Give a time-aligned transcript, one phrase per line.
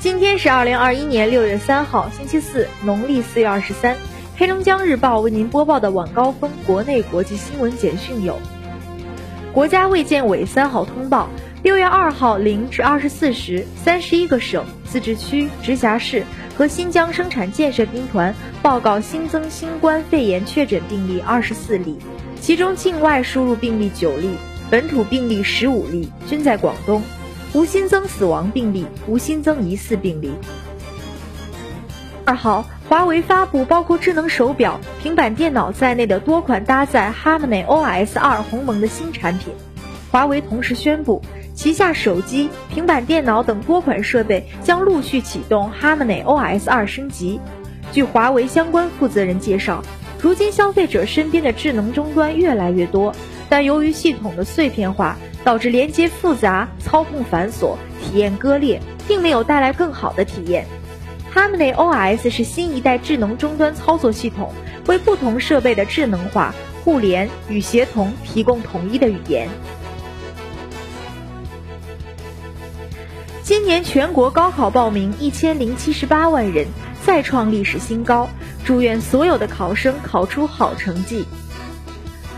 [0.00, 3.96] 今天是二零二一年六月三号，星期四，农历四月二十三。
[4.36, 8.38] 黑龙江日报为您播报的晚高峰国内国际新闻简讯有：
[9.52, 11.28] 国家卫健委三号通报，
[11.64, 16.22] 六月二号零至二十四时，三十一个省、自治区、直辖市
[16.56, 21.98] 和新疆生产建设兵团报告新增新冠肺炎确诊病例二十四例，
[22.40, 24.30] 其中境外输入病例九例，
[24.70, 27.02] 本土病例十五例，均在广东。
[27.54, 30.32] 无新增死亡病例，无新增疑似病例。
[32.26, 39.54] 二号，华为发布包括智能手表、平板电脑在内的多款搭载 Harmony OS 二鸿蒙的新产品。
[40.10, 41.22] 华为同时宣布，
[41.54, 47.40] 旗下手机、平板电脑等多款设备将陆续启动 Harmony OS 二升级。
[47.92, 49.82] 据华为相关负责人介绍，
[50.20, 53.14] 如今消费者身边的智能终端越来越多，
[53.48, 55.16] 但由于系统的碎片化。
[55.48, 60.66] 导致连接复杂、操控繁琐、体验割裂，并没有带来更好的体验。
[61.34, 64.52] Harmony OS 是新一代智能终端操作系统，
[64.88, 69.48] 为不同设备的智能化、互联与协同提供统一的语言。
[73.42, 76.66] 今年全国高考报名一千零七十八万人，
[77.06, 78.28] 再创历史新高。
[78.66, 81.24] 祝愿所有的考生考出好成绩。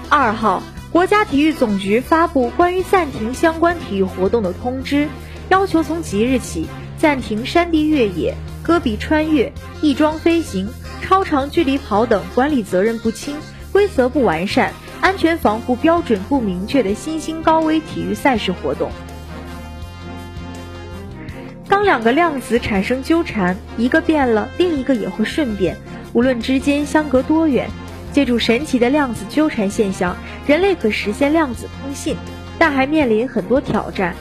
[0.09, 0.62] 二号。
[0.93, 5.09] 国家体育总局发布关于暂停相关体育活动的通知，
[5.49, 6.67] 要求从即日起
[6.99, 9.53] 暂停山地越野、戈壁穿越、
[9.83, 10.69] 翼装飞行、
[11.01, 13.37] 超长距离跑等管理责任不清、
[13.71, 18.91] 规则不完善、安全防护标准不明确的新兴高危体育赛事活动。
[21.69, 25.77] 当两个量子产生纠缠，一个变了，另一个也会顺变，
[26.13, 27.71] 无论之间相隔多远。
[28.12, 30.16] 借助神奇的量子纠缠现象，
[30.47, 32.16] 人类可实现量子通信，
[32.58, 34.14] 但还面临很多挑战。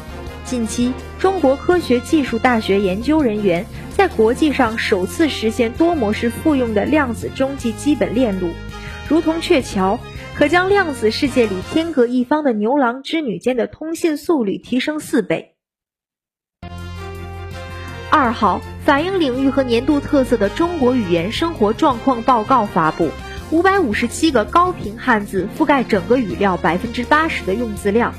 [0.43, 8.49] 近期，中国科学技术大学研究人员在国际上首次实现多模式复用的量子中继基本链路，
[9.07, 9.99] 如同鹊桥，
[10.35, 15.55] 可将量子世界里天各一方的牛郎织女间的通信速率提升四倍。
[18.11, 23.09] 二号，反映领域和年度特色的中国语言生活状况报告发布。
[23.51, 28.13] 五百五十七个高频汉字覆盖整个语料百分之八十的用字量，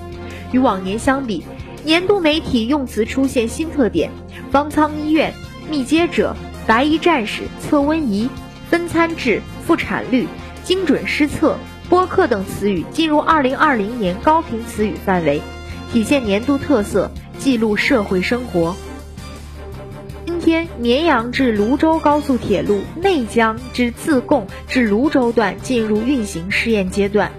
[0.50, 1.44] 与往年相比，
[1.84, 4.10] 年度媒体用词出现新特点：
[4.50, 5.32] 方舱医院、
[5.70, 6.34] 密接者、
[6.66, 8.28] 白衣战士、测温仪、
[8.68, 10.26] 分餐制、复产率、
[10.64, 11.56] 精准施测、
[11.88, 15.41] 播客等词语进入二零二零年高频词语范围，
[15.92, 17.08] 体现年度特色，
[17.38, 18.74] 记录社会生活。
[20.41, 27.31] 天绵阳至泸州高速铁路内江至自贡至泸州段进入运行试验阶段，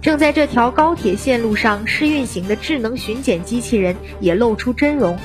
[0.00, 5.18] 正在这条高铁线路上试运行的智能巡检机器人也露出真容。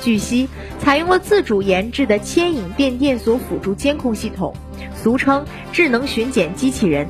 [0.00, 0.48] 据悉，
[0.80, 4.52] 采用了自主研制的牵引变电所辅助监控系统，
[4.94, 7.06] 俗称智能巡检机器人。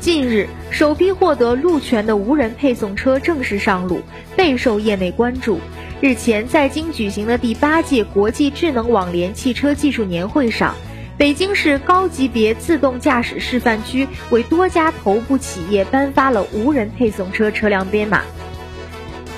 [0.00, 4.00] 近日，首批获得路权的无人配送车正式上路，
[4.36, 5.60] 备受业内关注。
[6.02, 10.74] 日前，在京举行的第八届国际智能网联汽车技术年会上，
[11.16, 18.22] 北京市高级别自动驾驶示范区为多家头部企业颁发了无人配送车车辆编码，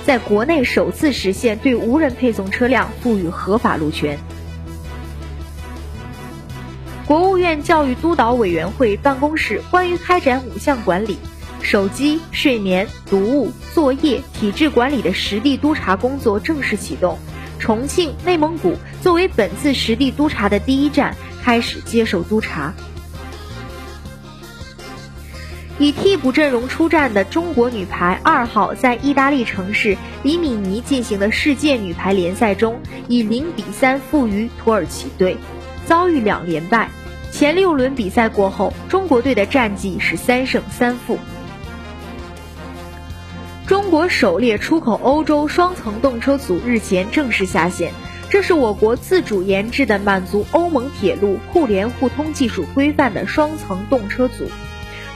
[0.07, 4.17] 在国内首次实现对无人配送车辆赋予合法路权。
[7.05, 11.19] 国务院教育督导委员会办公室关于开展五项管理。
[11.65, 17.17] 手机、睡眠、读物、作业、体质管理的实地督查工作正式启动。
[17.57, 22.71] 重庆、内蒙古作为本次实地督查的第一站，开始接受督查。
[25.79, 35.35] 以替补阵容出战的中国女排二号，在意大利城市里米尼进行的世界女排联赛中，以零比三负于土耳其队，
[35.87, 36.91] 遭遇两连败。
[37.31, 41.17] 前六轮比赛过后，中国队的战绩是三胜三负。
[43.95, 47.93] 国首列出口欧洲双层动车组日前正式下线，
[48.29, 54.49] 这是我国自主研制的满足欧盟铁路互联互通技术规范的双层动车组，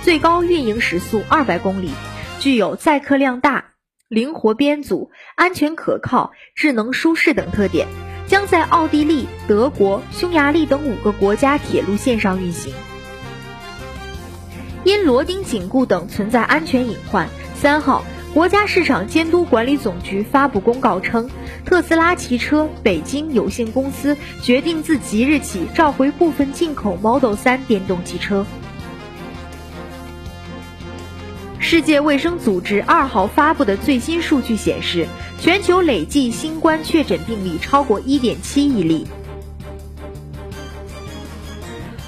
[0.02, 1.92] 最高运营时速二百公里，
[2.40, 3.66] 具有载客量大、
[4.08, 7.86] 灵活编组、安全可靠、智能舒适等特点，
[8.28, 12.74] 将在奥地利、德国、匈牙利等五个国家铁路线上运行。
[14.86, 18.06] 因螺钉紧固等存在安全隐患，三号。
[18.32, 21.30] 国家市场监督管理总局发布公告称，
[21.66, 28.46] 特斯拉汽车北京有限公司决定自即日起召回部分进口 Model 3电动汽车。
[31.58, 35.08] 世界卫生组织二号发布的最新数据显示，
[35.42, 39.08] 全球累计新冠确诊病例超过1.7亿例。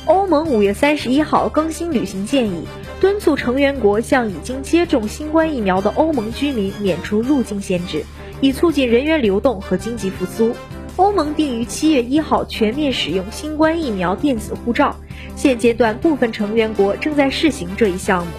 [0.05, 2.67] 欧盟五月三十一号更新旅行建议，
[3.01, 8.05] 敦促成员国向已经接种新冠疫苗的欧盟居民免除入境限制，
[8.41, 10.55] 以促进人员流动和经济复苏。
[10.97, 14.95] 欧盟定于七月一号全面使用新冠疫苗电子护照，
[15.35, 18.31] 现阶段部分成员国正在试行这一项目。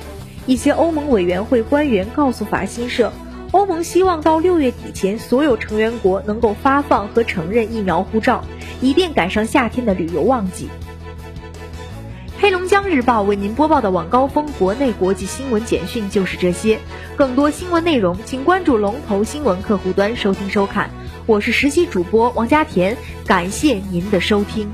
[0.47, 3.12] 一些欧盟委员会官员告诉法新社，
[3.50, 8.44] 欧盟希望到六月底前，所有成员国能够发放和承认疫苗护照，
[8.81, 10.69] 以便赶上夏天的旅游旺季。
[12.72, 16.80] 江日报为您播报的晚高峰国内国际新闻简讯就是这些。
[17.16, 20.88] 更多新闻内容，请关注龙头新闻客户端收听收看。
[21.26, 22.96] 我是实习主播王佳田，
[23.26, 24.72] 感谢您的收听。